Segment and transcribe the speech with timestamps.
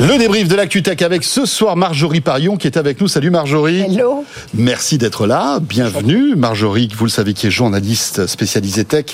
[0.00, 3.06] Le débrief de l'actu tech avec ce soir Marjorie Parion qui est avec nous.
[3.06, 3.80] Salut Marjorie.
[3.80, 4.24] Hello.
[4.54, 5.58] Merci d'être là.
[5.60, 6.36] Bienvenue.
[6.36, 9.04] Marjorie, vous le savez, qui est journaliste spécialisée tech.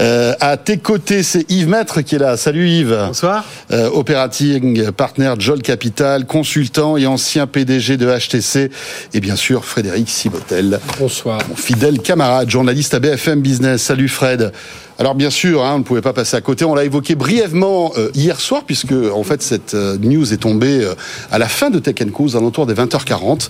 [0.00, 2.36] Euh, à tes côtés, c'est Yves Maître qui est là.
[2.36, 3.04] Salut Yves.
[3.06, 3.42] Bonsoir.
[3.70, 8.70] Euh, operating partner Jol Capital, consultant et ancien PDG de HTC.
[9.14, 10.78] Et bien sûr, Frédéric Sibotel.
[10.98, 11.40] Bonsoir.
[11.48, 13.80] Mon fidèle camarade, journaliste à BFM Business.
[13.80, 14.52] Salut Fred.
[15.00, 16.64] Alors bien sûr, hein, on ne pouvait pas passer à côté.
[16.64, 20.80] On l'a évoqué brièvement euh, hier soir, puisque en fait cette euh, news est tombée
[20.82, 20.94] euh,
[21.30, 23.48] à la fin de Tech Co, aux alentours des 20h40.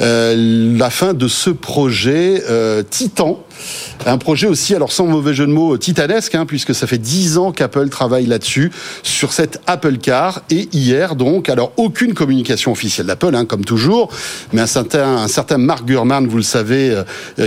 [0.00, 2.42] la fin de ce projet
[2.90, 3.44] Titan.
[4.06, 7.38] Un projet aussi, alors sans mauvais jeu de mots, titanesque, hein, puisque ça fait dix
[7.38, 8.70] ans qu'Apple travaille là-dessus,
[9.02, 10.42] sur cette Apple Car.
[10.50, 14.10] Et hier, donc, alors aucune communication officielle d'Apple, hein, comme toujours,
[14.52, 17.02] mais un certain, Mark Gurman, vous le savez,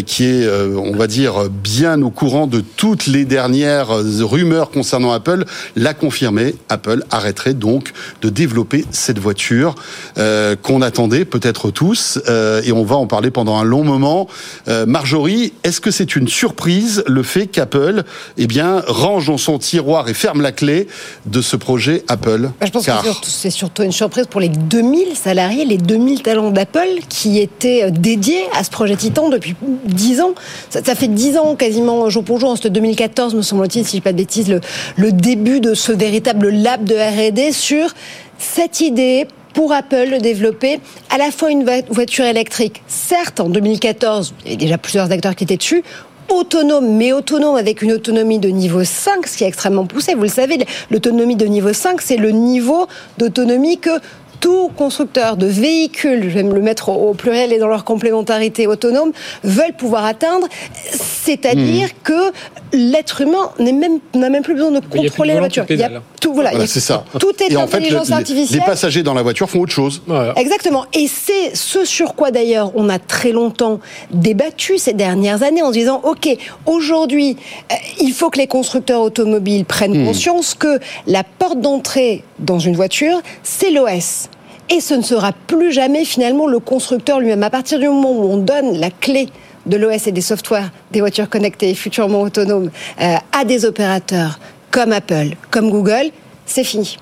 [0.06, 3.88] qui est, on va dire, bien au courant de toutes les dernières dernière
[4.22, 6.53] rumeur concernant Apple l'a confirmé.
[6.70, 9.73] Apple arrêterait donc de développer cette voiture
[10.20, 14.28] euh, qu'on attendait peut-être tous, euh, et on va en parler pendant un long moment.
[14.68, 18.03] Euh, Marjorie, est-ce que c'est une surprise le fait qu'Apple,
[18.38, 20.88] eh bien, range dans son tiroir et ferme la clé
[21.25, 22.91] de ce projet Apple bah, Je pense que
[23.23, 28.44] c'est surtout une surprise pour les 2000 salariés, les 2000 talents d'Apple qui étaient dédiés
[28.53, 30.33] à ce projet Titan depuis 10 ans.
[30.69, 33.95] Ça, ça fait 10 ans quasiment jour pour jour, en 2014 me semble-t-il, si je
[33.95, 34.61] ne dis pas de bêtises, le,
[34.97, 37.89] le début de ce véritable lab de R&D sur
[38.38, 44.33] cette idée pour Apple de développer à la fois une voiture électrique, certes en 2014,
[44.45, 45.83] il y avait déjà plusieurs acteurs qui étaient dessus,
[46.30, 50.13] autonome, mais autonome avec une autonomie de niveau 5, ce qui est extrêmement poussé.
[50.16, 53.99] Vous le savez, l'autonomie de niveau 5, c'est le niveau d'autonomie que
[54.39, 58.66] tout constructeur de véhicules, je vais me le mettre au, pluriel et dans leur complémentarité
[58.66, 59.11] autonome,
[59.44, 60.47] veulent pouvoir atteindre.
[60.89, 62.03] C'est-à-dire hmm.
[62.03, 62.31] que
[62.73, 65.66] l'être humain n'a même, même plus besoin de contrôler la voiture.
[65.69, 67.03] Il y a tout, voilà, c'est ça.
[67.19, 68.59] Tout est intelligence artificielle.
[68.59, 70.01] Les passagers dans la voiture font autre chose.
[70.35, 70.85] Exactement.
[70.94, 73.79] Et c'est ce sur quoi d'ailleurs on a très longtemps
[74.12, 76.29] débattu ces dernières années en se disant, OK,
[76.66, 77.38] aujourd'hui,
[77.72, 80.06] euh, il faut que les constructeurs automobiles prennent hmm.
[80.06, 84.29] conscience que la porte d'entrée dans une voiture, c'est l'OS
[84.72, 87.44] et ce ne sera plus jamais finalement le constructeur lui-même.
[87.44, 89.28] À partir du moment où on donne la clé
[89.66, 94.39] de l'OS et des softwares des voitures connectées futurement autonomes euh, à des opérateurs
[94.72, 96.11] comme Apple, comme Google,
[96.45, 96.97] c'est fini.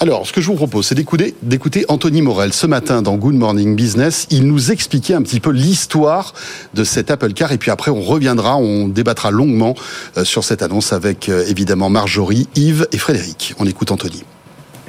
[0.00, 2.52] Alors, ce que je vous propose, c'est d'écouter Anthony Morel.
[2.52, 6.34] Ce matin, dans Good Morning Business, il nous expliquait un petit peu l'histoire
[6.74, 7.52] de cet Apple Car.
[7.52, 9.74] Et puis après, on reviendra, on débattra longuement
[10.16, 13.54] euh, sur cette annonce avec euh, évidemment Marjorie, Yves et Frédéric.
[13.58, 14.24] On écoute Anthony.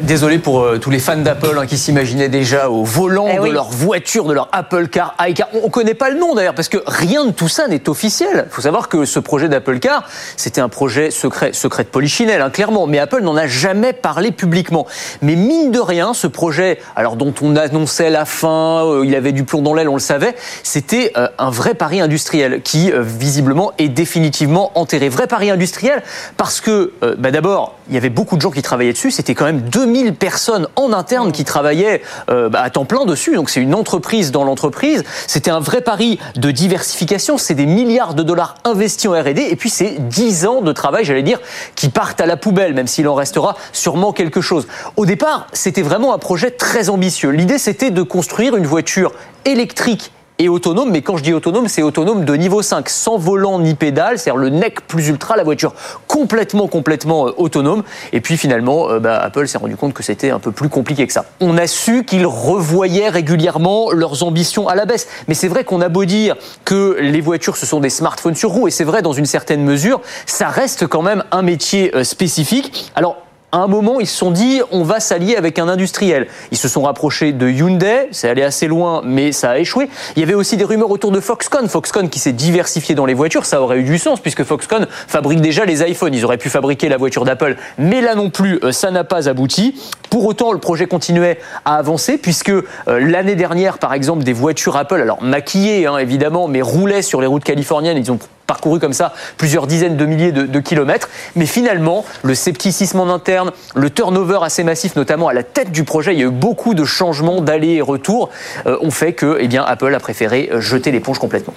[0.01, 3.53] Désolé pour euh, tous les fans d'Apple hein, qui s'imaginaient déjà au volant eh de
[3.53, 5.47] leur voiture, de leur Apple Car, iCar.
[5.53, 8.43] On ne connaît pas le nom d'ailleurs parce que rien de tout ça n'est officiel.
[8.47, 10.03] Il faut savoir que ce projet d'Apple Car,
[10.35, 12.87] c'était un projet secret, secret de Polichinelle, hein, clairement.
[12.87, 14.85] Mais Apple n'en a jamais parlé publiquement.
[15.21, 19.31] Mais mine de rien, ce projet, alors dont on annonçait la fin, euh, il avait
[19.31, 23.71] du plomb dans l'aile, on le savait, c'était euh, un vrai pari industriel qui visiblement
[23.77, 25.07] est définitivement enterré.
[25.07, 26.03] Vrai pari industriel
[26.35, 29.11] parce que bah, d'abord, il y avait beaucoup de gens qui travaillaient dessus.
[29.11, 33.05] C'était quand même deux 2000 personnes en interne qui travaillaient euh, bah, à temps plein
[33.05, 33.35] dessus.
[33.35, 35.03] Donc c'est une entreprise dans l'entreprise.
[35.27, 37.37] C'était un vrai pari de diversification.
[37.37, 39.47] C'est des milliards de dollars investis en R&D.
[39.49, 41.39] Et puis c'est 10 ans de travail, j'allais dire,
[41.75, 44.67] qui partent à la poubelle, même s'il en restera sûrement quelque chose.
[44.97, 47.29] Au départ, c'était vraiment un projet très ambitieux.
[47.29, 49.11] L'idée, c'était de construire une voiture
[49.45, 53.59] électrique et autonome, mais quand je dis autonome, c'est autonome de niveau 5, sans volant
[53.59, 55.73] ni pédale, c'est-à-dire le NEC plus ultra, la voiture
[56.07, 57.83] complètement, complètement euh, autonome.
[58.11, 61.07] Et puis finalement, euh, bah, Apple s'est rendu compte que c'était un peu plus compliqué
[61.07, 61.25] que ça.
[61.39, 65.07] On a su qu'ils revoyaient régulièrement leurs ambitions à la baisse.
[65.27, 66.35] Mais c'est vrai qu'on a beau dire
[66.65, 69.63] que les voitures, ce sont des smartphones sur roues, et c'est vrai dans une certaine
[69.63, 72.91] mesure, ça reste quand même un métier euh, spécifique.
[72.95, 73.17] Alors,
[73.57, 76.27] un moment, ils se sont dit, on va s'allier avec un industriel.
[76.51, 79.89] Ils se sont rapprochés de Hyundai, c'est allé assez loin, mais ça a échoué.
[80.15, 81.67] Il y avait aussi des rumeurs autour de Foxconn.
[81.67, 85.41] Foxconn qui s'est diversifié dans les voitures, ça aurait eu du sens, puisque Foxconn fabrique
[85.41, 86.13] déjà les iPhones.
[86.13, 89.29] Ils auraient pu fabriquer la voiture d'Apple, mais là non plus, euh, ça n'a pas
[89.29, 89.79] abouti.
[90.09, 94.75] Pour autant, le projet continuait à avancer, puisque euh, l'année dernière, par exemple, des voitures
[94.75, 98.93] Apple, alors maquillées hein, évidemment, mais roulaient sur les routes californiennes, ils ont parcouru comme
[98.93, 101.09] ça plusieurs dizaines de milliers de, kilomètres.
[101.35, 105.83] Mais finalement, le scepticisme en interne, le turnover assez massif, notamment à la tête du
[105.83, 108.29] projet, il y a eu beaucoup de changements d'aller et retour,
[108.65, 111.53] euh, ont fait que eh Apple a préféré euh, jeter l'éponge complètement.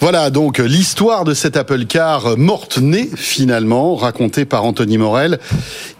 [0.00, 5.38] Voilà donc l'histoire de cet Apple Car morte-née finalement, racontée par Anthony Morel.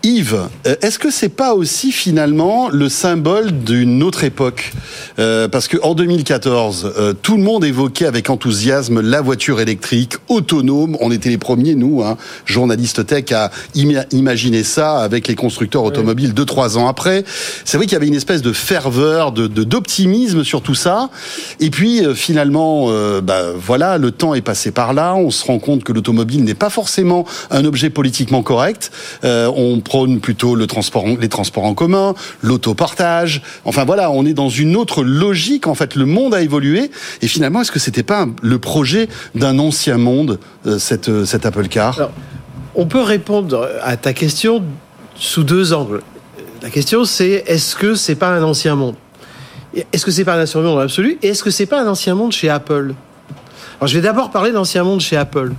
[0.05, 4.75] Yves, euh, est-ce que c'est pas aussi finalement le symbole d'une autre époque?
[5.19, 10.17] Euh, Parce que en 2014, euh, tout le monde évoquait avec enthousiasme la voiture électrique
[10.29, 10.99] autonome.
[11.01, 16.35] On était les premiers, nous, hein, journalistes tech, à imaginer ça avec les constructeurs automobiles
[16.35, 17.25] deux trois ans après.
[17.65, 21.09] C'est vrai qu'il y avait une espèce de ferveur, de d'optimisme sur tout ça.
[21.61, 22.91] Et puis finalement,
[23.23, 25.15] bah, voilà, le temps est passé par là.
[25.15, 28.91] On se rend compte que l'automobile n'est pas forcément un objet politiquement correct.
[29.23, 33.43] on prône plutôt le transport, les transports en commun, l'autopartage.
[33.65, 35.69] Enfin voilà, on est dans une autre logique.
[35.69, 36.91] En fait, le monde a évolué.
[37.23, 41.69] Et finalement, est-ce que c'était pas le projet d'un ancien monde, euh, euh, cette Apple
[41.69, 42.11] Car?
[42.75, 44.65] On peut répondre à ta question
[45.15, 46.03] sous deux angles.
[46.61, 48.97] La question, c'est est-ce que c'est pas un ancien monde?
[49.93, 52.17] Est-ce que c'est pas un ancien monde absolu Et est-ce que c'est pas un ancien
[52.17, 52.95] monde chez Apple?
[53.79, 55.53] Alors, je vais d'abord parler d'ancien monde chez Apple.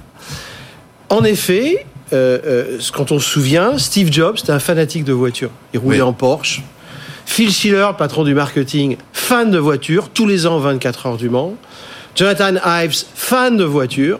[1.07, 5.51] En effet, euh, euh, quand on se souvient, Steve Jobs, c'était un fanatique de voitures.
[5.73, 6.61] Il roulait en Porsche.
[7.25, 11.55] Phil Schiller, patron du marketing, fan de voitures, tous les ans 24 heures du Mans.
[12.15, 14.19] Jonathan Ives, fan de voitures.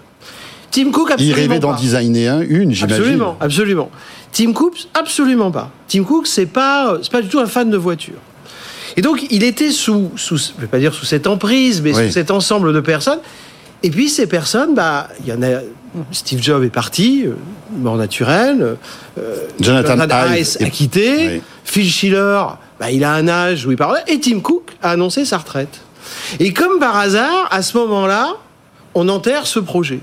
[0.72, 2.98] Tim Cook, absolument Il rêvait d'en designer un, une, j'imagine.
[2.98, 3.92] Absolument, absolument.
[4.32, 5.72] Tim Cook, absolument pas.
[5.88, 8.20] Tim Cook, c'est pas, c'est pas du tout un fan de voitures.
[8.98, 12.12] Et donc, il était sous, sous, je vais pas dire sous cette emprise, mais sous
[12.12, 13.20] cet ensemble de personnes.
[13.84, 15.60] Et puis, ces personnes, bah, il y en a
[16.12, 17.36] Steve Jobs est parti, euh,
[17.72, 18.78] mort naturelle.
[19.18, 19.98] Euh, Jonathan,
[20.36, 21.42] Ives a quitté.
[21.64, 22.42] Phil Schiller,
[22.80, 24.00] bah, il a un âge où il parle.
[24.08, 25.82] Et Tim Cook a annoncé sa retraite.
[26.40, 28.34] Et comme par hasard, à ce moment-là,
[28.94, 30.00] on enterre ce projet.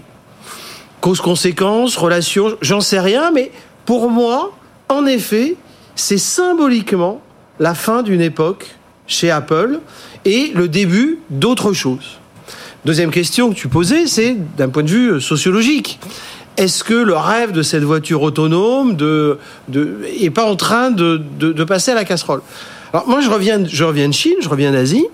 [1.01, 3.51] Cause-conséquence, relation, j'en sais rien, mais
[3.85, 4.53] pour moi,
[4.89, 5.57] en effet,
[5.95, 7.21] c'est symboliquement
[7.59, 8.77] la fin d'une époque
[9.07, 9.81] chez Apple
[10.25, 12.19] et le début d'autre chose.
[12.85, 16.01] Deuxième question que tu posais, c'est d'un point de vue euh, sociologique.
[16.57, 19.39] Est-ce que le rêve de cette voiture autonome de,
[20.21, 22.43] est pas en train de, passer à la casserole?
[22.93, 25.07] Alors moi, je reviens, je reviens de Chine, je reviens d'Asie.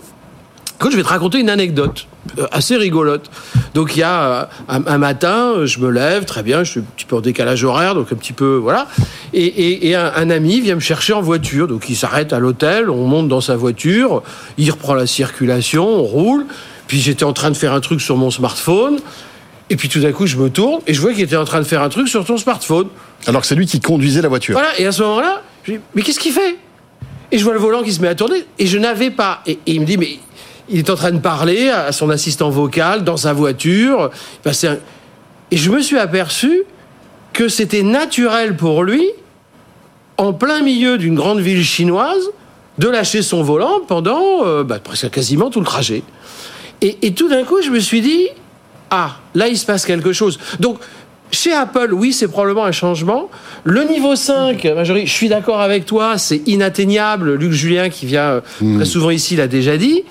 [0.79, 2.07] Quand je vais te raconter une anecdote
[2.39, 3.31] euh, assez rigolote.
[3.75, 6.85] Donc il y a euh, un, matin, je me lève, très bien, je suis un
[6.97, 8.87] petit peu en décalage horaire, donc un petit peu voilà.
[9.35, 13.29] Et, un, ami vient me chercher en voiture, donc il s'arrête à l'hôtel, on monte
[13.29, 14.23] dans sa voiture,
[14.57, 16.47] il reprend la circulation, on roule.
[16.89, 18.99] Puis j'étais en train de faire un truc sur mon smartphone.
[19.71, 21.61] Et puis tout d'un coup, je me tourne et je vois qu'il était en train
[21.61, 22.89] de faire un truc sur ton smartphone.
[23.27, 24.55] Alors que c'est lui qui conduisait la voiture.
[24.55, 26.57] Voilà, et à ce moment-là, je dis, mais qu'est-ce qu'il fait?
[27.31, 29.43] Et je vois le volant qui se met à tourner et je n'avais pas.
[29.47, 30.19] Et, il me dit, mais
[30.71, 34.11] il est en train de parler à son assistant vocal dans sa voiture.
[35.51, 36.63] Et je me suis aperçu
[37.35, 39.07] que c'était naturel pour lui,
[40.17, 42.31] en plein milieu d'une grande ville chinoise,
[42.79, 46.03] de lâcher son volant pendant euh, bah, presque quasiment tout le trajet.
[46.81, 48.29] Et, tout d'un coup, je me suis dit,
[48.91, 50.39] ah, là, il se passe quelque chose.
[50.61, 50.79] Donc,
[51.31, 53.31] chez Apple, oui, c'est probablement un changement.
[53.65, 57.35] Le niveau 5, Majorie, je suis d'accord avec toi, c'est inatteignable.
[57.35, 58.77] Luc Julien, qui vient euh, hmm.
[58.77, 60.05] très souvent ici, l'a déjà dit.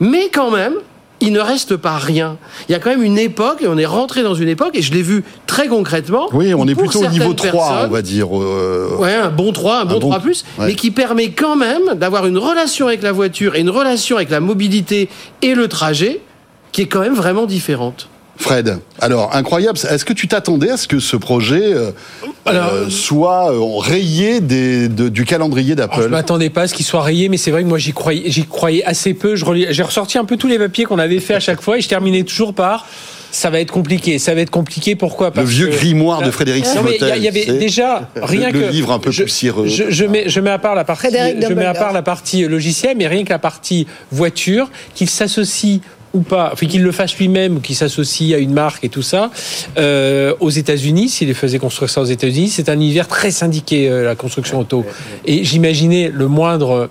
[0.00, 0.74] Mais quand même,
[1.20, 2.36] il ne reste pas rien.
[2.68, 4.82] Il y a quand même une époque, et on est rentré dans une époque, et
[4.82, 6.28] je l'ai vu très concrètement.
[6.32, 8.28] Oui, on est plutôt au niveau 3, on va dire.
[8.36, 12.26] Euh, ouais, un bon 3, un bon 3 plus, mais qui permet quand même d'avoir
[12.26, 15.08] une relation avec la voiture et une relation avec la mobilité
[15.42, 16.20] et le trajet
[16.72, 18.08] qui est quand même vraiment différente.
[18.38, 19.78] Fred, alors incroyable.
[19.90, 21.90] Est-ce que tu t'attendais à ce que ce projet euh,
[22.48, 27.02] euh, soit euh, rayé des, du calendrier d'Apple Je m'attendais pas à ce qu'il soit
[27.02, 29.34] rayé, mais c'est vrai que moi j'y croyais, j'y croyais assez peu.
[29.36, 31.88] J'ai ressorti un peu tous les papiers qu'on avait fait à chaque fois et je
[31.88, 32.86] terminais toujours par
[33.36, 34.18] ça va être compliqué.
[34.18, 34.96] Ça va être compliqué.
[34.96, 35.30] Pourquoi?
[35.30, 37.14] Parce Le vieux grimoire de Frédéric Simotel.
[37.16, 39.66] Il y, avait déjà rien le, que le livre un peu je, poussiéreux.
[39.66, 42.44] Je, je, mets, je mets à part la partie, je mets à part la partie
[42.44, 45.80] logicielle, mais rien que la partie voiture, qu'il s'associe
[46.16, 49.30] ou pas, enfin qu'il le fasse lui-même, qu'il s'associe à une marque et tout ça,
[49.78, 53.88] euh, aux États-Unis, s'il les faisait construire ça aux États-Unis, c'est un univers très syndiqué,
[53.88, 54.84] euh, la construction auto.
[55.24, 56.90] Et j'imaginais le moindre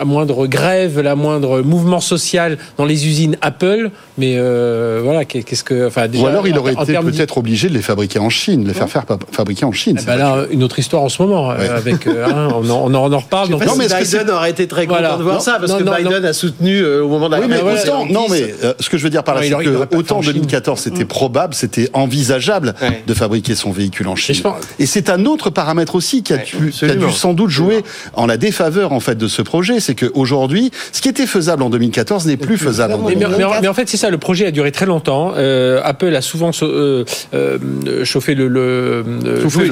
[0.00, 3.90] la moindre grève, la moindre mouvement social dans les usines Apple.
[4.16, 5.86] Mais euh, voilà, qu'est-ce que.
[5.86, 8.68] Enfin, déjà, Ou alors il aurait été peut-être obligé de les fabriquer en Chine, de
[8.68, 9.98] les faire faire fabriquer en Chine.
[10.00, 11.50] Eh ben là, une autre histoire en ce moment.
[11.50, 13.50] Euh, avec, euh, hein, on, en, on, en, reparle.
[13.50, 16.32] Donc, non, mais Biden aurait été très content de voir ça, parce que Biden a
[16.32, 19.34] soutenu au moment de la oui, mais Non, mais ce que je veux dire par
[19.34, 21.08] là, c'est que autant 2014 c'était mm.
[21.08, 22.74] probable, c'était envisageable
[23.06, 24.36] de fabriquer son véhicule en Chine.
[24.78, 26.72] Et c'est un autre paramètre aussi qui a, dû,
[27.12, 27.82] sans doute jouer
[28.14, 31.70] en la défaveur en fait de ce projet c'est qu'aujourd'hui, ce qui était faisable en
[31.70, 33.58] 2014 n'est plus faisable en 2014.
[33.60, 34.10] Mais, en fait, c'est ça.
[34.10, 35.32] Le projet a duré très longtemps.
[35.36, 37.04] Euh, Apple a souvent euh,
[37.34, 39.04] euh, chauffé le, le
[39.42, 39.66] soufflé,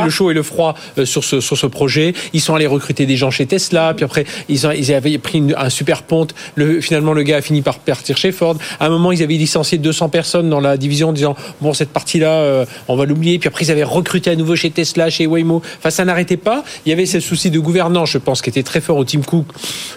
[0.00, 0.30] le, chaud.
[0.30, 2.14] et le froid sur ce sur ce projet.
[2.32, 3.94] Ils sont allés recruter des gens chez Tesla.
[3.94, 6.34] Puis après, ils, ont, ils avaient pris un super ponte.
[6.56, 8.56] Le, finalement, le gars a fini par partir chez Ford.
[8.80, 11.90] À un moment, ils avaient licencié 200 personnes dans la division en disant bon cette
[11.90, 13.38] partie-là, on va l'oublier.
[13.38, 15.62] Puis après, ils avaient recruté à nouveau chez Tesla, chez Waymo.
[15.78, 16.64] Enfin, ça n'arrêtait pas.
[16.86, 19.20] Il y avait ce souci de gouvernance, je pense, qui était très fort au Tim
[19.20, 19.43] Cook.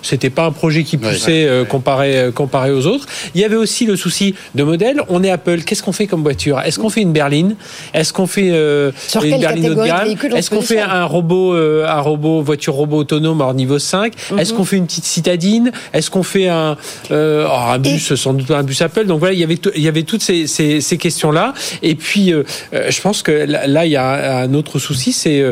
[0.01, 3.05] C'était pas un projet qui poussait comparé comparé aux autres.
[3.35, 5.01] Il y avait aussi le souci de modèle.
[5.09, 5.61] On est Apple.
[5.61, 6.59] Qu'est-ce qu'on fait comme voiture?
[6.59, 7.55] Est-ce qu'on fait une berline?
[7.93, 8.91] Est-ce qu'on fait euh,
[9.23, 10.35] une berline haut de gamme?
[10.35, 14.39] Est-ce qu'on fait un robot, euh, un robot voiture robot autonome hors niveau 5 mhm.
[14.39, 15.71] Est-ce qu'on fait une petite citadine?
[15.93, 16.77] Est-ce qu'on fait un,
[17.11, 19.05] euh, oh, un bus, sans doute un bus Apple?
[19.05, 21.53] Donc voilà, il y avait il y avait toutes ces, ces, ces questions là.
[21.81, 22.31] Et puis,
[22.71, 25.43] je pense que là, il y a un autre souci, c'est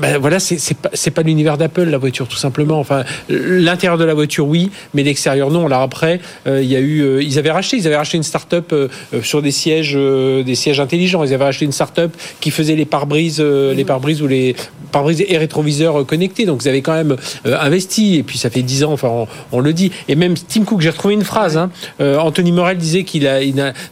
[0.00, 2.78] ben, voilà, c'est pas, pas l'univers d'Apple la voiture tout simplement.
[2.78, 5.68] Enfin, l'intérieur de la voiture oui, mais l'extérieur non.
[5.68, 8.88] Là après, il y a eu, ils avaient racheté, ils avaient racheté une start-up euh,
[9.14, 11.24] euh, sur des sièges, euh, des sièges intelligents.
[11.24, 14.54] Ils avaient acheté une start-up qui faisait les pare-brises, les pare-brises ou les
[14.92, 16.46] pare-brises et rétroviseurs connectés.
[16.46, 18.16] Donc ils avaient quand même investi.
[18.16, 19.92] Et puis ça fait dix ans, enfin on, le dit.
[20.08, 21.56] Et même Tim Cook, j'ai retrouvé une phrase.
[21.56, 21.70] Hein.
[22.00, 23.40] Anthony Morel disait qu'il a,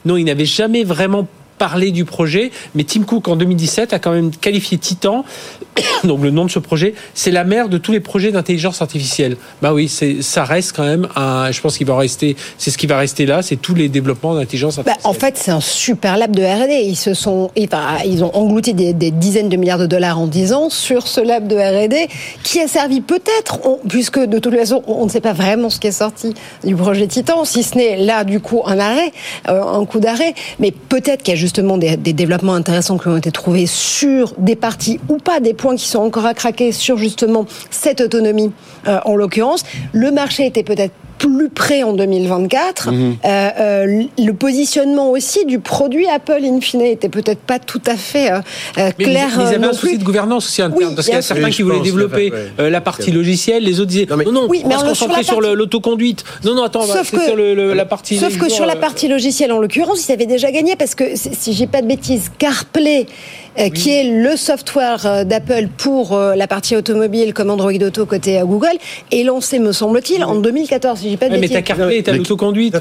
[0.04, 1.26] non, il n'avait jamais vraiment
[1.58, 5.25] parler du projet, mais Tim Cook en 2017 a quand même qualifié Titan,
[6.04, 9.36] donc le nom de ce projet, c'est la mère de tous les projets d'intelligence artificielle.
[9.62, 9.88] Bah oui,
[10.20, 13.26] ça reste quand même un, je pense qu'il va rester, c'est ce qui va rester
[13.26, 15.10] là, c'est tous les développements d'intelligence bah, artificielle.
[15.10, 16.82] en fait, c'est un super lab de R&D.
[16.84, 20.70] Ils se sont, ils ont englouti des, dizaines de milliards de dollars en 10 ans
[20.70, 22.08] sur ce lab de R&D
[22.42, 23.58] qui a servi peut-être,
[23.88, 26.34] puisque de toute façon, on ne sait pas vraiment ce qui est sorti
[26.64, 29.12] du projet Titan, si ce n'est là du coup un arrêt,
[29.48, 33.16] euh, un coup d'arrêt, mais peut-être qu'il y a justement des, développements intéressants qui ont
[33.16, 36.98] été trouvés sur des parties ou pas, des points qui sont encore à craquer sur
[36.98, 38.50] justement cette autonomie
[38.88, 39.62] euh, en l'occurrence.
[39.92, 42.90] Le marché était peut-être plus près en 2024.
[42.90, 43.16] Mhm.
[43.25, 47.96] Euh, euh, le positionnement aussi du produit Apple in fine était peut-être pas tout à
[47.96, 48.40] fait euh,
[48.99, 49.28] clair.
[49.38, 51.62] Mais ils, avaient un souci de gouvernance aussi interne, parce qu'il y a certains qui
[51.62, 55.23] voulaient développer la partie logicielle, les autres disaient non, non, non on va se concentrer
[55.23, 56.25] sur l'autoconduite.
[56.44, 58.16] Non, non, attends, c'est sur la partie.
[58.16, 61.52] Sauf que sur la partie logicielle, en l'occurrence, ils avaient déjà gagné parce que si
[61.52, 63.06] j'ai pas de bêtises, CarPlay
[63.75, 68.76] qui est le software d'Apple pour la partie automobile comme Android Auto côté Google,
[69.11, 72.72] est lancé, me semble-t-il, en 2014 mais t'as CarPlay, t'as l'autocondit.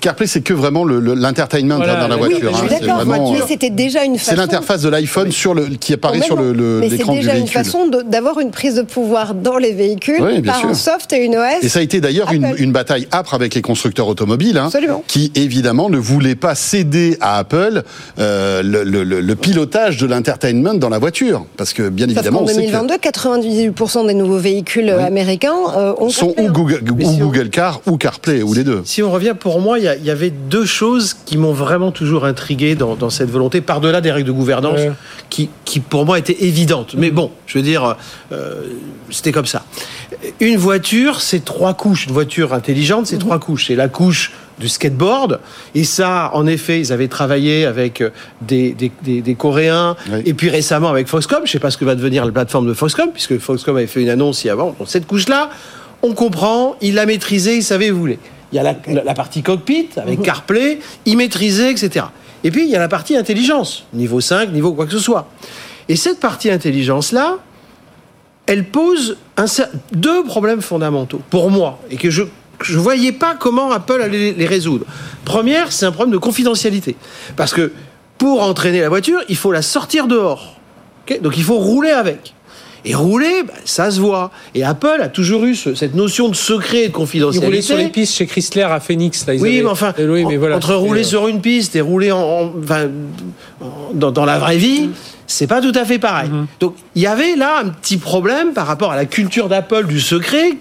[0.00, 2.52] CarPlay, c'est que vraiment l'entertainment dans la voiture.
[2.52, 2.94] Oui, hein.
[2.94, 3.32] vraiment.
[3.32, 4.30] Mais c'était déjà une façon.
[4.30, 7.06] C'est l'interface de l'iPhone sur le qui apparaît sur le l'écran du véhicule.
[7.08, 11.12] C'est déjà une façon d'avoir une prise de pouvoir dans les véhicules par un soft
[11.12, 11.62] et une OS.
[11.62, 14.68] Et ça a été d'ailleurs une, bataille âpre avec les constructeurs automobiles, hein,
[15.06, 17.82] qui évidemment ne voulaient pas céder à Apple
[18.18, 22.42] euh, le, pilotage de l'entertainment dans la voiture, parce que bien évidemment.
[22.42, 27.80] En 2022, 98% des nouveaux véhicules américains euh, ont sont ou Google, ou Google Car
[27.86, 28.82] ou CarPlay, ou les deux.
[28.84, 32.74] Si on revient, pour moi, il y, avait deux choses qui m'ont vraiment toujours intrigué
[32.74, 34.80] dans, cette volonté, par-delà des règles de gouvernance,
[35.30, 36.94] qui, qui, pour moi étaient évidentes.
[36.96, 37.96] Mais bon, je veux dire,
[38.32, 38.62] euh,
[39.10, 39.64] c'était comme ça.
[40.40, 42.06] Une voiture, c'est trois couches.
[42.06, 43.66] Une voiture intelligente, c'est trois couches.
[43.68, 45.40] C'est la couche du skateboard.
[45.74, 48.10] Et ça, en effet, ils avaient travaillé avec euh,
[48.40, 51.40] des, des, des, Coréens, et puis récemment avec Foxcom.
[51.40, 53.86] Je ne sais pas ce que va devenir la plateforme de Foxcom, puisque Foxcom avait
[53.86, 54.74] fait une annonce il y avant.
[54.78, 55.50] Donc cette couche-là,
[56.02, 58.18] on comprend, il l'a maîtrisé, il savait où voulait.
[58.52, 60.24] Il y a la, partie cockpit avec mhm.
[60.24, 62.06] CarPlay, il maîtrisait, etc.
[62.44, 65.28] Et puis il y a la partie intelligence, niveau 5, niveau quoi que ce soit.
[65.88, 67.38] Et cette partie intelligence-là,
[68.46, 69.16] elle pose
[69.92, 74.46] deux problèmes fondamentaux pour moi et que je ne voyais pas comment Apple allait les
[74.46, 74.86] résoudre.
[75.24, 76.96] Première, c'est un problème de confidentialité.
[77.36, 77.72] Parce que
[78.18, 80.56] pour entraîner la voiture, il faut la sortir dehors.
[81.20, 82.35] Donc il faut rouler avec.
[82.88, 84.30] Et rouler, bah, ça se voit.
[84.54, 87.44] Et Apple a toujours eu cette notion de secret et de confidentialité.
[87.44, 89.26] Ils roulaient sur les pistes chez Chrysler à Phoenix.
[89.26, 89.92] Là, oui, mais enfin,
[90.54, 92.52] entre rouler sur une piste et rouler en,
[93.92, 94.90] dans, la vraie vie,
[95.26, 96.30] c'est pas tout à fait pareil.
[96.30, 96.46] Mhm.
[96.60, 100.00] Donc, il y avait là un petit problème par rapport à la culture d'Apple du
[100.00, 100.52] secret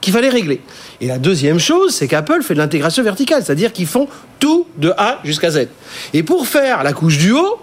[0.00, 0.60] qu'il fallait régler.
[1.00, 4.06] Et la deuxième chose, c'est qu'Apple fait de l'intégration verticale, c'est-à-dire qu'ils font
[4.38, 5.66] tout de A jusqu'à Z.
[6.14, 7.58] Et pour faire la couche du haut,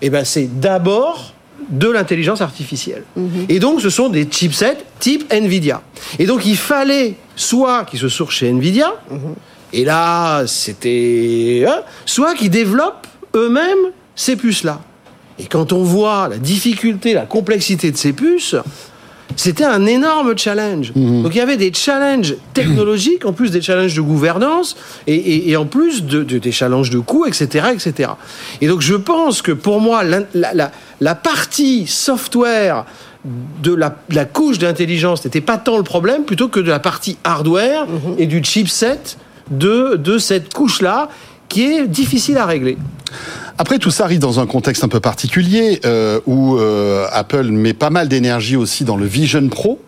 [0.00, 1.34] eh ben, c'est d'abord
[1.68, 3.04] de l'intelligence artificielle.
[3.16, 3.46] Mhm.
[3.48, 5.82] Et donc, ce sont des chipsets type NVIDIA.
[6.18, 9.34] Et donc, il fallait soit qu'ils se sourcent chez NVIDIA, mhm.
[9.72, 11.64] et là, c'était...
[11.68, 14.80] Hein, soit qu'ils développent eux-mêmes ces puces-là.
[15.38, 18.56] Et quand on voit la difficulté, la complexité de ces puces,
[19.36, 20.92] c'était un énorme challenge.
[20.94, 21.22] Mhm.
[21.22, 25.66] Donc il y avait des challenges technologiques, en plus des challenges de gouvernance, et, en
[25.66, 28.10] plus de, des challenges de coûts, etc., etc.
[28.60, 30.70] Et donc je pense que pour moi, la, la,
[31.00, 32.84] la partie software
[33.62, 37.86] de la, couche d'intelligence n'était pas tant le problème, plutôt que de la partie hardware
[37.86, 38.14] mhm.
[38.18, 39.00] et du chipset
[39.50, 41.08] de, de cette couche-là,
[41.48, 42.76] qui est difficile à régler.
[43.60, 47.74] Après, tout ça arrive dans un contexte un peu particulier euh, où euh, Apple met
[47.74, 49.80] pas mal d'énergie aussi dans le Vision Pro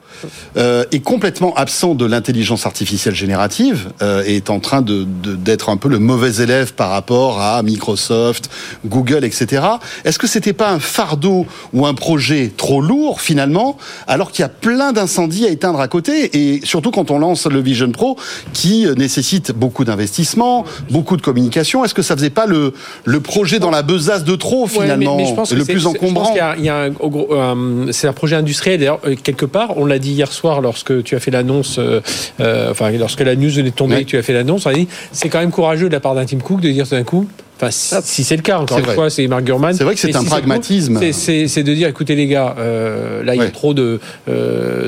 [0.57, 5.69] euh, est complètement absent de l'intelligence artificielle générative euh, et est en train de, d'être
[5.69, 8.51] un peu le mauvais élève par rapport à Microsoft,
[8.87, 9.63] Google, etc.
[10.05, 14.47] Est-ce que c'était pas un fardeau ou un projet trop lourd finalement, alors qu'il y
[14.47, 18.17] a plein d'incendies à éteindre à côté et surtout quand on lance le Vision Pro
[18.53, 21.85] qui nécessite beaucoup d'investissement, beaucoup de communication?
[21.85, 22.73] Est-ce que ça faisait pas le,
[23.05, 26.35] le projet dans la besace de trop finalement, le plus encombrant?
[26.69, 28.79] un, euh, c'est un projet industriel.
[28.79, 32.01] D'ailleurs, quelque part, on l'a dit hier soir lorsque tu as fait l'annonce, euh,
[32.41, 35.29] euh, enfin lorsque la news est tombée, tu as fait l'annonce, on a dit c'est
[35.29, 37.29] quand même courageux de la part d'un Tim Cook de dire tout d'un coup.
[37.63, 39.75] Enfin, si, c'est le cas, encore une fois, c'est Mark Gurman.
[39.75, 40.99] C'est vrai que c'est un pragmatisme.
[41.13, 44.01] C'est de dire, écoutez les gars, euh, là il y a trop de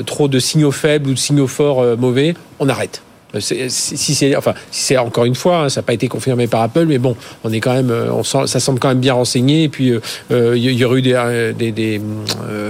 [0.05, 3.01] trop de signaux faibles ou de signaux forts mauvais, on arrête.
[3.35, 6.61] Euh, si c'est enfin si encore une fois hein, ça n'a pas été confirmé par
[6.61, 9.13] Apple mais bon on est quand même euh, on sent, ça semble quand même bien
[9.13, 9.91] renseigné et puis
[10.31, 12.01] euh, il y aurait eu des, des,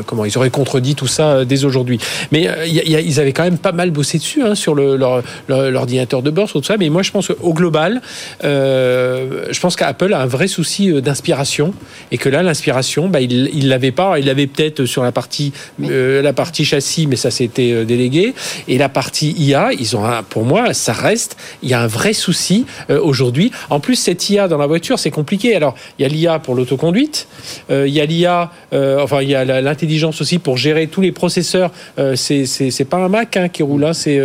[0.06, 2.00] comment ils auraient contredit tout ça dès aujourd'hui.
[2.32, 6.62] Mais ils avaient quand même pas mal bossé dessus hein, sur l'ordinateur de bord sur
[6.62, 8.02] tout ça mais moi je pense qu'au global
[8.42, 11.74] je pense qu'Apple a un vrai souci d'inspiration
[12.12, 16.34] et que là l'inspiration bah, il l'avait pas il l'avait peut-être sur la partie la
[16.34, 18.34] partie châssis mais ça s'était délégué
[18.68, 21.88] et la partie IA ils ont un, pour moi ça reste, il y a un
[21.88, 23.52] vrai souci euh, aujourd'hui.
[23.70, 25.56] En plus, cette IA dans la voiture, c'est compliqué.
[25.56, 27.28] Alors, il y a l'IA pour l'autoconduite,
[27.70, 31.02] euh, il y a l'IA, euh, enfin, il y a l'intelligence aussi pour gérer tous
[31.02, 31.72] les processeurs.
[32.16, 34.16] c'est pas un Mac hein, qui roule là, c'est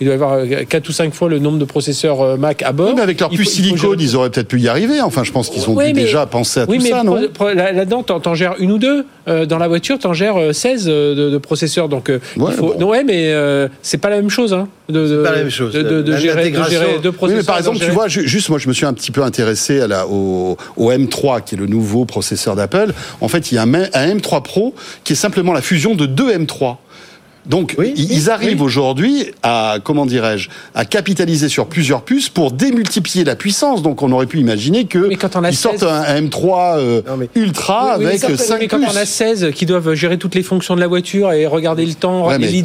[0.00, 2.94] il doit y avoir 4 ou 5 fois le nombre de processeurs Mac à bord.
[2.94, 5.00] mais avec leur puce silicone, ils auraient peut-être pu y arriver.
[5.00, 7.16] Enfin, je pense qu'ils ont déjà pensé à tout ça, non
[7.54, 9.06] Là-dedans, t'en gères une ou deux.
[9.26, 11.88] dans la voiture, t'en gères 16 de, processeurs.
[11.88, 12.74] Donc, il faut...
[12.78, 13.32] non, ouais, mais
[13.82, 14.52] c'est pas la même chose.
[14.52, 16.50] Hein, de, pas la même chose de, gérer,
[17.02, 17.44] deux processeurs.
[17.44, 20.06] par exemple, tu vois, juste moi, je me suis un petit peu intéressé à la,
[20.06, 22.92] au, M3, qui est le nouveau processeur d'Apple.
[23.20, 26.06] En fait, il y a un, un M3 Pro qui est simplement la fusion de
[26.06, 26.76] deux M3.
[27.48, 33.36] Donc ils arrivent aujourd'hui à comment dirais-je à capitaliser sur plusieurs puces pour démultiplier la
[33.36, 33.82] puissance.
[33.82, 37.02] Donc on aurait pu imaginer que ils sortent un, M3 euh,
[37.34, 38.52] Ultra avec 5 puces.
[38.60, 41.46] Mais quand on a 16 qui doivent gérer toutes les fonctions de la voiture et
[41.46, 42.62] regarder le temps, ouais, les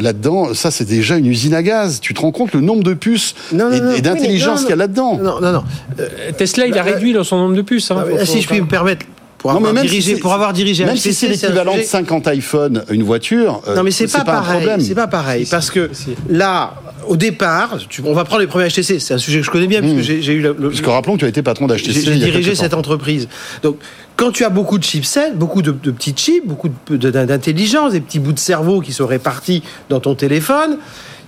[0.00, 2.00] là-dedans, ça c'est déjà une usine à gaz.
[2.00, 5.40] Tu te rends compte le nombre de puces et, d'intelligence qu'il y a là-dedans Non,
[5.40, 5.64] non, non.
[5.98, 7.90] Euh, Tesla, il a bah, réduit son nombre de puces.
[7.90, 9.06] Hein, si je puis me permettre,
[9.38, 13.62] pour, avoir, dirigé, pour avoir dirigé même si c'est l'équivalent de 50 iPhone une voiture
[13.68, 15.90] euh, non mais c'est pas, pas, pareil c'est pas pareil parce que
[16.28, 16.74] là
[17.06, 19.80] au départ on va prendre les premiers HTC c'est un sujet que je connais bien
[19.80, 20.20] parce que hmm.
[20.20, 22.74] j'ai eu le, parce que rappelons que tu as été patron d'HTC j'ai dirigé cette
[22.74, 23.28] entreprise
[23.62, 23.76] donc
[24.16, 28.32] quand tu as beaucoup de chipsets, beaucoup de, petits chips, beaucoup d'intelligence, des petits bouts
[28.32, 30.78] de cerveau qui sont répartis dans ton téléphone,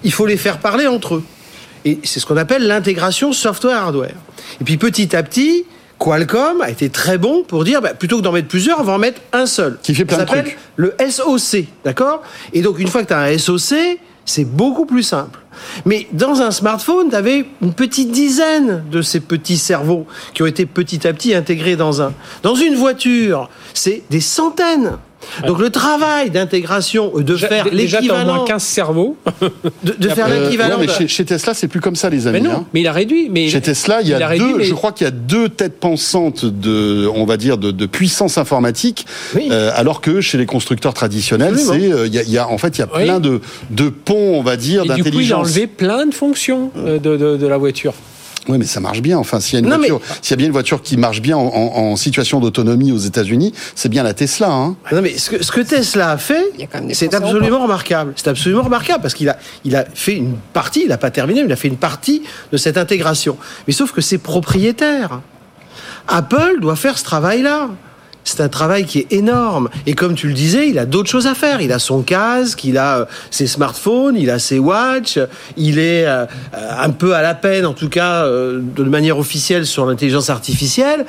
[0.04, 1.24] il faut les faire parler entre eux.
[1.85, 4.14] Et c'est ce qu'on appelle l'intégration software-hardware.
[4.61, 5.64] Et puis petit à petit,
[5.98, 8.92] Qualcomm a été très bon pour dire, bah, plutôt que d'en mettre plusieurs, on va
[8.92, 9.78] en mettre un seul.
[9.82, 12.22] Qui fait plein Ça s'appelle le SOC, d'accord?
[12.52, 15.40] Et donc, une fois que tu as un SOC, c'est beaucoup plus simple.
[15.84, 20.46] Mais dans un smartphone, tu avais une petite dizaine de ces petits cerveaux qui ont
[20.46, 22.12] été petit à petit intégrés dans un.
[22.42, 24.98] Dans une voiture, c'est des centaines.
[25.46, 28.22] Donc le travail d'intégration, de faire l'équivalent...
[28.22, 29.16] Déjà, moins 15 cerveaux.
[29.83, 30.76] De, faire l'équivalent...
[30.78, 32.40] mais chez, Tesla, c'est plus comme ça, les amis.
[32.40, 32.66] Mais non, hein.
[32.72, 33.28] mais il a réduit.
[33.31, 36.44] Mais chez Tesla, il y a, deux, je crois qu'il y a deux têtes pensantes
[36.44, 41.92] de, on va dire, de, puissance informatique, euh, alors que chez les constructeurs traditionnels, c'est,
[41.92, 44.57] euh, il y, a, en fait, il y a plein de, de ponts, on va
[44.57, 45.04] dire, d'intelligence.
[45.04, 47.94] Du coup, il a enlevé plein de fonctions euh, de la voiture.
[48.48, 49.18] Oui, mais ça marche bien.
[49.18, 51.37] Enfin, s'il y a une voiture, s'il y a bien une voiture qui marche bien
[51.37, 54.50] en, situation d'autonomie aux États-Unis, c'est bien la Tesla.
[54.50, 54.76] Hein.
[54.92, 56.52] Non, mais ce que, Tesla a fait,
[56.92, 58.12] c'est absolument remarquable.
[58.16, 61.40] C'est absolument remarquable parce qu'il a, il a fait une partie, il n'a pas terminé,
[61.40, 63.37] il a fait une partie de cette intégration.
[63.66, 65.20] Mais sauf que c'est propriétaire.
[66.06, 67.68] Apple doit faire ce travail-là
[68.28, 69.68] c'est un travail qui est énorme.
[69.86, 71.60] Et comme tu le disais, il a d'autres choses à faire.
[71.60, 75.18] Il a son casque, il a euh, ses smartphones, il a ses watches,
[75.56, 79.66] il est euh, un peu à la peine, en tout cas euh, de manière officielle,
[79.66, 81.06] sur l'intelligence artificielle.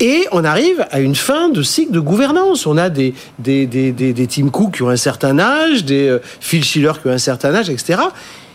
[0.00, 2.66] Et on arrive à une fin de cycle de gouvernance.
[2.66, 6.64] On a des, des, des, des, Tim Cook qui ont un certain âge, des Phil
[6.64, 7.98] Schiller qui ont un certain âge, etc.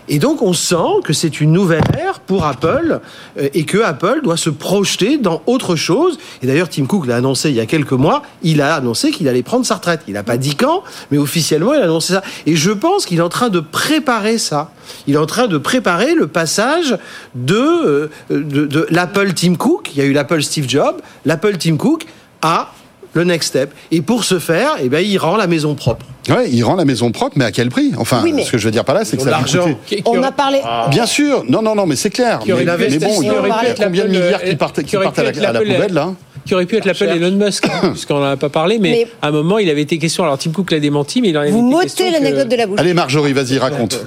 [0.09, 2.99] Et donc on sent que c'est une nouvelle ère pour Apple
[3.37, 6.17] euh, et que Apple doit se projeter dans autre chose.
[6.41, 9.27] Et d'ailleurs Tim Cook l'a annoncé il y a quelques mois, il a annoncé qu'il
[9.27, 10.01] allait prendre sa retraite.
[10.07, 12.23] Il n'a pas dit quand, mais officiellement il a annoncé ça.
[12.47, 14.71] Et je pense qu'il est en train de préparer ça.
[15.05, 16.97] Il est en train de préparer le passage
[17.35, 21.57] de, euh, de, de l'Apple Tim Cook, il y a eu l'Apple Steve Jobs, l'Apple
[21.57, 22.07] Tim Cook
[22.41, 22.71] à
[23.13, 23.71] le next step.
[23.91, 26.05] Et pour ce faire, eh ben, il rend la maison propre.
[26.29, 27.91] Ouais, il rend la maison propre, mais à quel prix?
[27.97, 29.77] Enfin, ce que je veux dire par là, c'est que ça l'argent.
[30.05, 30.61] On a parlé.
[30.89, 32.39] Bien sûr, non, non, non, mais c'est clair.
[32.45, 35.59] Mais, mais, bon, il y a combien de milliards qui partent, qui partent à, la,
[35.59, 36.13] poubelle là?
[36.45, 39.31] qui aurait pu être l'appel Elon Musk, puisqu'on n'en a pas parlé, mais, à un
[39.31, 40.23] moment, il avait été question.
[40.23, 42.11] Alors, Tim Cook l'a démenti, mais il en avait Vous été question.
[42.11, 42.79] l'anecdote de la bouche.
[42.79, 43.99] Allez, Marjorie, vas-y, raconte.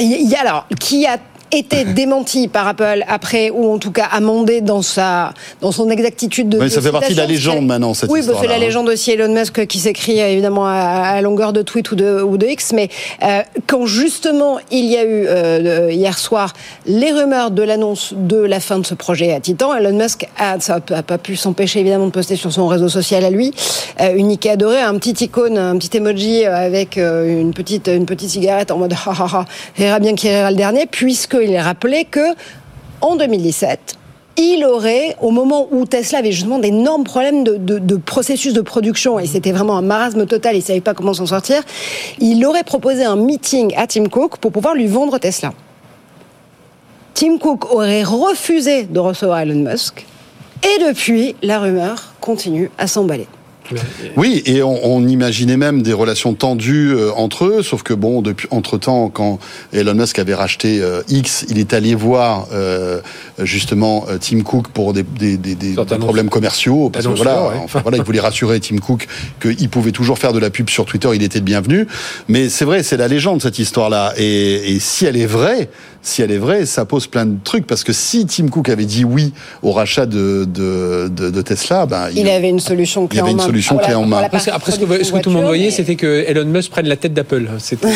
[0.00, 1.18] Il y a alors, qui a
[1.52, 6.48] été démenti par Apple après, ou en tout cas amendé dans sa dans son exactitude
[6.48, 6.58] de.
[6.58, 8.38] Mais ça fait partie de la légende maintenant cette oui, histoire.
[8.38, 8.66] Oui, c'est la hein.
[8.66, 12.46] légende aussi Elon Musk qui s'écrit évidemment à, longueur de tweet ou de ou de
[12.46, 12.88] X, mais
[13.22, 16.52] euh, quand justement il y a eu euh, hier soir
[16.86, 20.58] les rumeurs de l'annonce de la fin de ce projet à Titan, Elon Musk a,
[20.60, 23.52] ça a pas pu s'empêcher évidemment de poster sur son réseau social à lui,
[24.00, 28.30] euh, unique et adoré, un petit icône, un petit emoji avec une petite une petite
[28.30, 29.44] cigarette en mode ha ha ha,
[29.76, 32.34] rira bien qui rira le dernier, puisqu'il est rappelé que
[33.00, 33.98] en 2017,
[34.36, 39.26] il aurait, au moment où Tesla avait justement d'énormes problèmes de, processus de production, et
[39.26, 41.62] c'était vraiment un marasme total, il ne savait pas comment s'en sortir,
[42.18, 45.52] il aurait proposé un meeting à Tim Cook pour pouvoir lui vendre Tesla.
[47.14, 50.04] Tim Cook aurait refusé de recevoir Elon Musk,
[50.62, 53.28] et depuis, la rumeur continue à s'emballer.
[54.16, 58.48] Oui, et on, imaginait même des relations tendues euh, entre eux, sauf que bon, depuis
[58.50, 59.38] entre temps, quand
[59.72, 63.00] Elon Musk avait racheté euh, X, il est allé voir euh,
[63.38, 65.04] justement Tim Cook pour des,
[66.00, 69.06] problèmes commerciaux, parce que voilà, enfin voilà, il voulait rassurer Tim Cook
[69.40, 71.86] qu'il pouvait toujours faire de la pub sur Twitter, il était le bienvenu.
[72.28, 75.68] Mais c'est vrai, c'est la légende cette histoire-là, et, et si elle est vraie,
[76.04, 78.84] si elle est vraie, ça pose plein de trucs parce que si Tim Cook avait
[78.84, 83.22] dit oui au rachat de, de, de, Tesla, ben, il, avait une solution clé il
[83.22, 83.32] avait
[83.94, 84.22] en main.
[84.22, 87.48] Après, ce que, tout le monde voyait, c'était que Elon Musk prenne la tête d'Apple.
[87.58, 87.88] C'était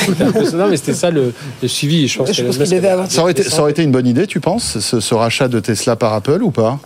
[0.70, 1.32] mais c'était ça le,
[1.66, 2.08] suivi.
[2.08, 4.26] Je pense, je pense devait avoir ça, aurait été, ça aurait été une bonne idée,
[4.26, 6.78] tu penses, ce, ce rachat de Tesla par Apple ou pas?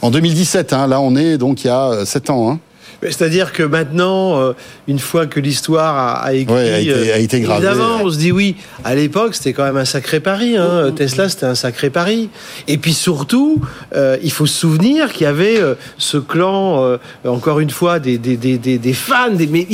[0.00, 2.50] En 2017, hein, là on est donc il y a 7 ans.
[2.50, 2.58] Hein.
[3.02, 4.52] C'est-à-dire que maintenant, euh,
[4.86, 7.66] une fois que l'histoire a, écrit, a, été, a été gravée.
[7.66, 8.56] Évidemment, on se dit oui.
[8.84, 10.56] À l'époque, c'était quand même un sacré pari.
[10.56, 10.84] Hein.
[10.84, 10.94] Mm-hmm.
[10.94, 12.30] Tesla, c'était un sacré pari.
[12.68, 13.60] Et puis surtout,
[13.94, 18.18] euh, il faut se souvenir qu'il y avait euh, ce clan, encore une fois, des,
[18.18, 19.30] des, des, des fans.
[19.32, 19.66] Des, mais,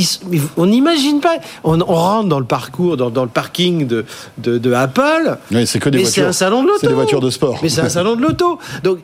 [0.56, 1.36] on n'imagine pas.
[1.64, 4.04] On, rentre dans le parcours, dans, dans le parking de,
[4.38, 5.36] de, de Apple.
[5.52, 6.22] Oui, c'est que des mais voitures.
[6.22, 6.80] c'est un salon de l'auto.
[6.80, 7.58] C'est des voitures de sport.
[7.62, 8.58] Mais c'est un salon de l'auto.
[8.82, 8.98] Donc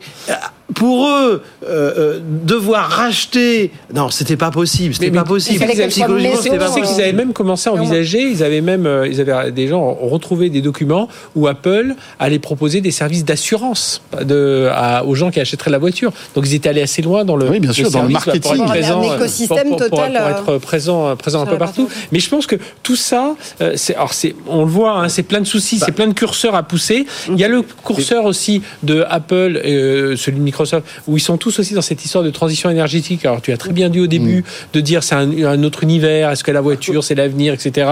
[0.73, 5.63] pour eux, euh, euh, devoir racheter, non, c'était pas possible, c'était pas possible.
[5.89, 6.87] Psychologiquement, c'était pas possible.
[6.87, 10.49] qu'ils avaient même commencé à envisager, ils avaient même, euh, ils avaient des gens retrouvé
[10.49, 14.69] des documents où Apple allait proposer des services d'assurance de,
[15.05, 16.11] aux gens qui achèteraient la voiture.
[16.33, 18.65] Donc ils étaient allés assez loin dans le, oui, bien sûr, dans le marketing, pour
[18.65, 21.89] présent, un écosystème pour, total, pour, être présent, présent un peu partout.
[22.11, 23.35] Mais je pense que tout ça,
[23.75, 26.55] c'est, alors c'est, on le voit, hein, c'est plein de soucis, c'est plein de curseurs
[26.55, 27.05] à pousser.
[27.29, 31.59] Il y a le curseur aussi de Apple, celui de Microsoft, où ils sont tous
[31.59, 33.25] aussi dans cette histoire de transition énergétique.
[33.25, 36.43] Alors tu as très bien dit au début de dire c'est un, autre univers, est-ce
[36.43, 37.89] que la voiture c'est l'avenir, etc.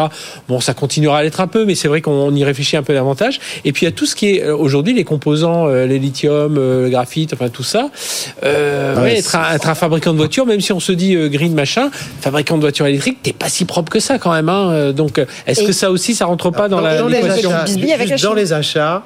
[0.48, 2.94] Bon, ça continuera à l'être un peu, mais c'est vrai qu'on y réfléchit un peu
[2.94, 3.40] davantage.
[3.66, 6.00] Et puis il y a tout ce qui est euh, aujourd'hui les composants, euh, les
[6.00, 7.90] lithium, euh, le graphite, enfin tout ça.
[8.42, 11.90] être, un, fabricant de voitures, même si on se dit green machin,
[12.22, 14.50] fabricant de voitures électriques, t'es pas si propre que ça quand même.
[14.50, 14.92] Hein.
[14.94, 17.10] Donc est-ce que ça aussi ça rentre pas dans, la dans
[18.22, 19.04] dans les achats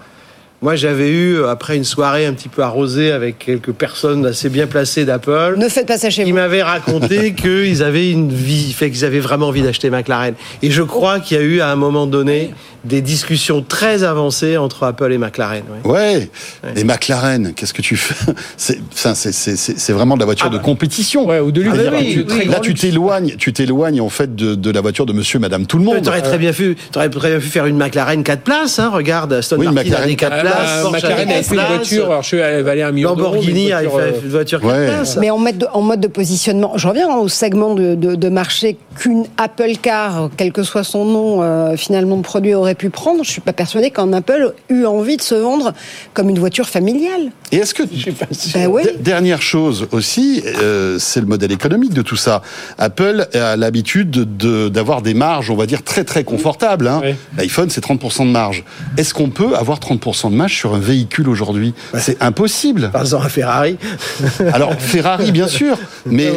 [0.63, 4.65] moi, j'avais eu, après une soirée un petit peu arrosée avec quelques personnes assez bien
[4.65, 5.53] placées d'Apple.
[5.55, 6.29] Ne faites pas ça chez vous.
[6.29, 10.33] Ils m'avaient raconté qu'ils avaient une vie, fait qu'ils avaient vraiment envie d'acheter McLaren.
[10.63, 12.55] Et je crois qu'il y a eu, à un moment donné,
[12.87, 15.63] des discussions très avancées entre Apple et McLaren.
[15.83, 16.29] Ouais.
[16.75, 21.27] Et McLaren, qu'est-ce que tu fais C'est vraiment de la voiture de compétition.
[21.27, 25.05] Ouais, ou de ah, Là, tu t'éloignes, tu t'éloignes en fait de, de, la voiture
[25.05, 26.01] de Monsieur, Madame, tout le monde.
[26.01, 28.79] Tu aurais très bien pu, aurais très bien pu faire une McLaren 4 places.
[28.79, 30.46] Hein, regarde, Aston oui, Martin McLaren a 4 places.
[30.47, 34.19] Euh, McLaren a fait une voiture, alors je elle valait un million Lamborghini a fait
[34.23, 35.17] une voiture 4 places.
[35.17, 38.29] Mais en mode, de, en mode de positionnement, je reviens au segment de, de, de
[38.29, 42.89] marché qu'une Apple Car, quel que soit son nom, euh, finalement de produit aurait pu
[42.89, 43.23] prendre.
[43.23, 45.73] Je suis pas persuadé qu'un Apple eut envie de se vendre
[46.13, 47.31] comme une voiture familiale.
[47.51, 47.83] Et est-ce que
[48.53, 48.83] ben oui.
[48.99, 52.41] dernière chose aussi, euh, c'est le modèle économique de tout ça.
[52.77, 56.87] Apple a l'habitude d'avoir des marges, on va dire très très confortables.
[56.87, 57.01] Hein.
[57.37, 58.63] L'iPhone c'est 30% de marge.
[58.97, 62.89] Est-ce qu'on peut avoir 30% de marge sur un véhicule aujourd'hui C'est impossible.
[62.91, 63.77] Par exemple, à Ferrari.
[64.53, 66.29] Alors Ferrari bien sûr, mais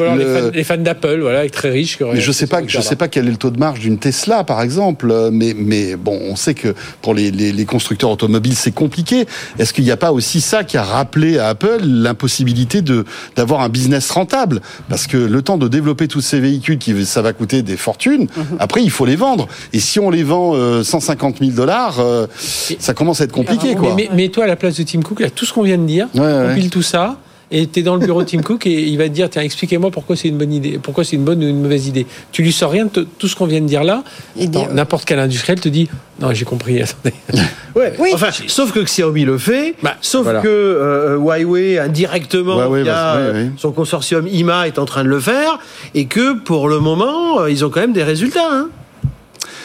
[0.55, 1.99] les fans, d'Apple, voilà, très riches.
[2.01, 4.45] Mais je sais pas, je sais pas quel est le taux de marge d'une Tesla
[4.45, 9.27] par exemple, mais mais bon, on sait que pour les, les, constructeurs automobiles, c'est compliqué.
[9.59, 13.05] Est-ce qu'il n'y a pas aussi ça qui a rappelé à Apple l'impossibilité de
[13.37, 14.61] d'avoir un business rentable?
[14.89, 18.29] Parce que le temps de développer tous ces véhicules, qui ça va coûter des fortunes.
[18.37, 18.57] Mhm.
[18.59, 19.49] Après, il faut les vendre.
[19.73, 22.27] Et si on les vend 150 000 dollars, euh,
[22.79, 23.90] ça commence à être compliqué, quoi.
[23.97, 25.87] Mais, mais, toi, à la place de Tim Cook, là, tout ce qu'on vient de
[25.87, 27.19] dire, on pile tout ça
[27.51, 29.43] et tu es dans le bureau de Tim Cook et il va te dire tiens,
[29.43, 32.07] expliquez-moi pourquoi c'est une bonne idée, pourquoi c'est une bonne ou une mauvaise idée.
[32.33, 34.05] Tu lui sors rien de tout ce qu'on vient de dire là.
[34.73, 35.89] N'importe quel industriel te dit
[36.21, 37.15] non, j'ai compris, attendez.
[37.75, 38.11] ouais, oui.
[38.15, 43.19] Enfin, sauf que Xiaomi le fait, bah, sauf que euh, Huawei indirectement via
[43.57, 45.59] son consortium IMA est en train de le faire
[45.95, 48.49] et que pour le moment, euh, ils ont quand même des résultats.
[48.51, 48.69] Hein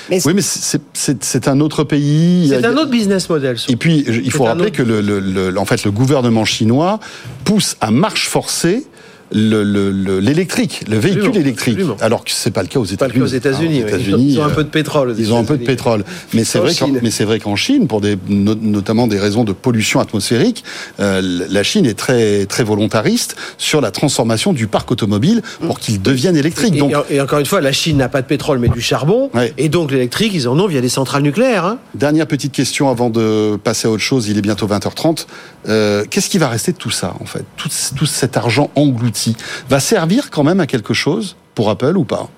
[0.09, 2.47] oui, mais c'est un autre pays.
[2.49, 3.57] C'est un autre business model.
[3.69, 6.99] Et puis, il faut rappeler que le, en fait, le gouvernement chinois
[7.43, 8.85] pousse à marche forcée
[9.31, 11.79] l'électrique, le, le, véhicule électrique.
[12.01, 13.23] Alors que c'est pas le cas aux États-Unis.
[13.23, 13.83] aux États-Unis.
[14.29, 15.15] ils, ont un peu de pétrole.
[15.17, 16.03] Ils ont un peu de pétrole.
[16.33, 19.99] Mais c'est vrai, mais c'est vrai qu'en Chine, pour des, notamment des raisons de pollution
[19.99, 20.63] atmosphérique,
[20.99, 26.01] euh, la Chine est très très volontariste sur la transformation du parc automobile pour qu'il
[26.01, 26.75] devienne électrique.
[26.75, 29.31] Et, donc, et, encore une fois, la Chine n'a pas de pétrole mais du charbon.
[29.57, 31.65] Et donc l'électrique, ils en ont via des centrales nucléaires.
[31.65, 31.79] Hein.
[31.95, 34.27] Dernière petite question avant de passer à autre chose.
[34.27, 35.25] Il est bientôt 20h30.
[35.67, 39.14] Euh, qu'est-ce qui va rester de tout ça en fait, tout, tout cet argent englouti
[39.69, 42.29] va servir quand même à quelque chose pour Apple ou pas?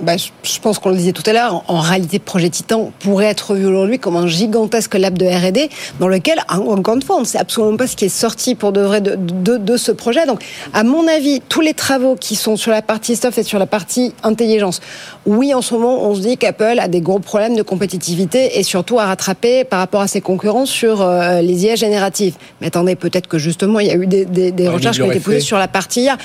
[0.00, 3.54] Bah, je pense qu'on le disait tout à l'heure, en réalité, Projet Titan pourrait être
[3.54, 7.26] vu aujourd'hui comme un gigantesque lab de R&D dans lequel, encore une fois, on ne
[7.26, 10.26] sait absolument pas ce qui est sorti pour de vrai de, de, ce projet.
[10.26, 13.58] Donc, à mon avis, tous les travaux qui sont sur la partie soft et sur
[13.58, 14.80] la partie intelligence,
[15.26, 18.62] oui, en ce moment, on se dit qu'Apple a des gros problèmes de compétitivité et
[18.62, 22.36] surtout à rattraper par rapport à ses concurrents sur euh, les IA génératives.
[22.60, 25.20] Mais attendez, peut-être que justement, il y a eu des, des, recherches qui ont été
[25.20, 26.16] posées sur la partie IA.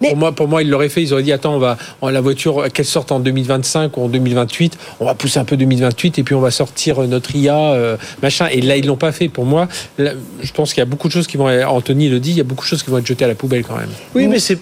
[0.00, 1.02] pour, moi, pour moi, ils l'auraient fait.
[1.02, 4.78] Ils auraient dit, attends, on va, la voiture, qu'elle sorte en 2025 ou en 2028,
[5.00, 8.48] on va pousser un peu 2028 et puis on va sortir notre IA, euh, machin.
[8.50, 9.28] Et là, ils l'ont pas fait.
[9.28, 12.30] Pour moi, je pense qu'il y a beaucoup de choses qui vont, Anthony le dit,
[12.30, 13.90] il y a beaucoup de choses qui vont être jetées à la poubelle quand même.
[14.14, 14.58] Oui, mais c'est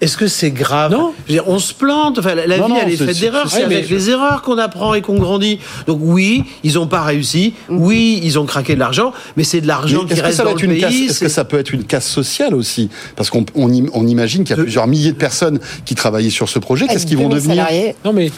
[0.00, 1.14] est-ce que c'est grave Non.
[1.46, 2.18] on se plante.
[2.18, 3.48] Enfin, la, vie, elle est, faite d'erreurs.
[3.48, 5.60] C'est avec les erreurs qu'on apprend et qu'on grandit.
[5.86, 7.54] Donc oui, ils n'ont pas réussi.
[7.68, 7.78] Mhm.
[7.80, 11.06] Oui, ils ont craqué de l'argent, mais c'est de l'argent qui reste dans le pays.
[11.06, 14.60] Est-ce que ça peut être une casse sociale aussi Parce qu'on on, imagine qu'il y
[14.60, 16.86] a plusieurs milliers de personnes qui travaillaient sur ce projet.
[16.88, 17.66] Qu'est-ce qu'ils vont devenir
[18.04, 18.30] Non, mais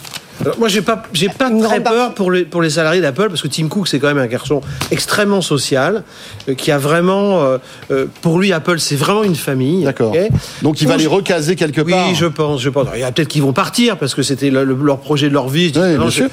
[0.57, 3.47] moi, j'ai pas, j'ai pas très peur pour les, pour les salariés d'Apple parce que
[3.47, 6.03] Tim Cook, c'est quand même un garçon extrêmement social,
[6.49, 7.57] euh, qui a vraiment, euh,
[7.91, 9.83] euh, pour lui, Apple, c'est vraiment une famille.
[9.83, 10.13] D'accord.
[10.61, 12.07] Donc, il va les recaser quelque part.
[12.09, 12.87] Oui, je pense, je pense.
[12.93, 15.71] Il y a peut-être qu'ils vont partir parce que c'était leur projet de leur vie.
[15.75, 16.29] Oui, bien sûr,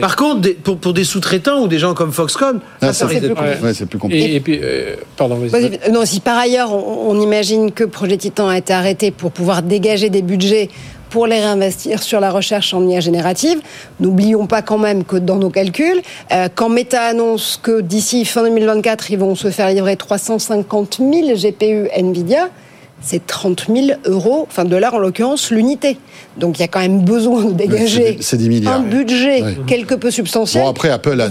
[0.00, 3.86] Par contre, pour, pour des sous-traitants ou des gens comme Foxconn, ça, ça, c'est plus,
[3.86, 4.34] plus, compliqué.
[4.34, 4.60] Et, puis,
[5.16, 5.38] pardon.
[5.92, 9.62] Non, si par ailleurs on, on imagine que Projet Titan a été arrêté pour pouvoir
[9.62, 10.68] dégager des budgets
[11.10, 13.60] pour les réinvestir sur la recherche en IA générative.
[14.00, 18.42] N'oublions pas quand même que dans nos calculs, euh, quand Meta annonce que d'ici fin
[18.42, 22.48] 2024, ils vont se faire livrer 350 000 GPU Nvidia,
[23.00, 25.98] c'est 30 000 euros, enfin dollars en l'occurrence, l'unité.
[26.36, 28.18] Donc il y a quand même besoin de dégager
[28.66, 30.62] un budget quelque peu substantiel.
[30.62, 31.26] Bon après Apple a,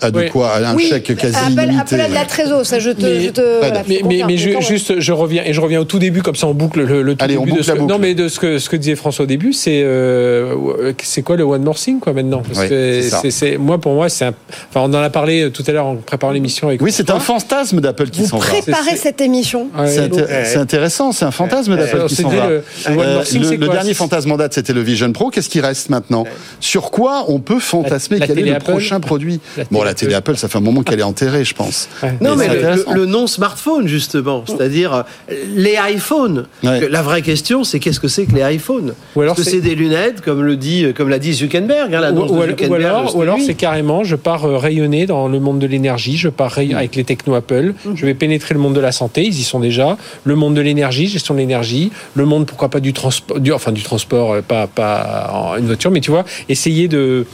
[0.00, 1.80] a, de quoi, un chèque quasi Apple, illimité.
[1.80, 3.02] Apple a de la trésor, ça je te.
[3.02, 6.34] Mais, je te, mais, mais, juste, je reviens et je reviens au tout début comme
[6.34, 8.68] ça on boucle le, tout début de ce que, non mais de ce que ce
[8.68, 12.42] que disait François au début, c'est euh, c'est quoi le one more thing quoi maintenant?
[12.42, 15.86] Parce que c'est moi pour moi c'est enfin on en a parlé tout à l'heure
[15.86, 16.82] en préparant l'émission avec.
[16.82, 18.46] Oui c'est un fantasme d'Apple qui s'en va.
[18.46, 19.68] Préparer cette émission.
[19.86, 22.48] C'est intéressant, c'est un fantasme d'Apple qui s'en va.
[22.88, 25.30] Le dernier fantasme en date c'était le Vision Pro.
[25.30, 26.24] Qu'est-ce qui reste maintenant
[26.60, 30.48] Sur quoi on peut fantasmer Quel est le prochain produit Bon, la télé Apple, ça
[30.48, 31.88] fait un moment qu'elle est enterrée, je pense.
[32.20, 32.48] Non, mais,
[32.94, 36.46] le, non-smartphone, justement, c'est-à-dire euh, les iPhones.
[36.62, 40.20] La vraie question, c'est qu'est-ce que c'est que les iPhones Est-ce que c'est des lunettes,
[40.20, 44.16] comme le dit, comme l'a dit Zuckerberg, hein, ou, alors, ou alors c'est carrément, je
[44.16, 46.74] pars euh, rayonner dans le monde de l'énergie, je pars mm.
[46.74, 47.94] avec les techno Apple, mm.
[47.94, 50.60] je vais pénétrer le monde de la santé, ils y sont déjà, le monde de
[50.60, 54.42] l'énergie, gestion de l'énergie, le monde pourquoi pas du transport, du, enfin du transport, euh,
[54.42, 57.26] pas pas, une voiture, mais tu vois, essayer de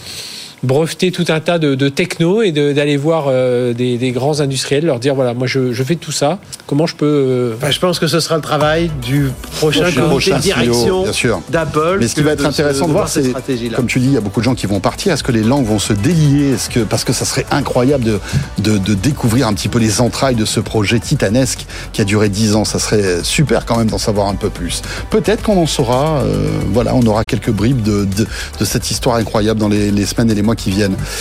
[0.62, 4.84] breveter tout un tas de, de techno et d'aller voir euh, des, des, grands industriels,
[4.84, 7.06] leur dire voilà, moi je, je fais tout ça, comment je peux.
[7.06, 11.04] Euh, je pense que ce sera le travail du prochain comité de direction
[11.50, 11.98] d'Apple.
[12.00, 13.32] Mais ce qui va être intéressant de voir, c'est
[13.74, 15.12] comme tu dis, il y a beaucoup de gens qui vont partir.
[15.12, 16.52] Est-ce que les langues vont se délier?
[16.52, 18.20] Est-ce que parce que ça serait incroyable de,
[18.58, 22.28] de, de, découvrir un petit peu les entrailles de ce projet titanesque qui a duré
[22.28, 22.64] dix ans.
[22.64, 24.82] Ça serait super quand même d'en savoir un peu plus.
[25.10, 26.20] Peut-être qu'on en saura.
[26.22, 28.26] Euh, voilà, on aura quelques bribes de, de,
[28.60, 30.96] de cette histoire incroyable dans les, les semaines et les qui viennent.